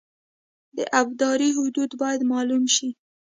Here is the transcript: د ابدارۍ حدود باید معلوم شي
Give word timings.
د 0.77 0.79
ابدارۍ 1.01 1.49
حدود 1.59 1.91
باید 2.01 2.21
معلوم 2.31 2.63
شي 2.75 2.89